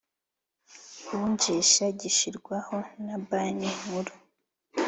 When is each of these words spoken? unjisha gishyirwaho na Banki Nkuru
unjisha 1.21 1.85
gishyirwaho 1.99 2.77
na 3.05 3.15
Banki 3.27 3.69
Nkuru 3.79 4.13